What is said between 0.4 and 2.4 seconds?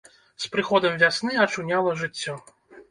З прыходам вясны ачуняла жыццё.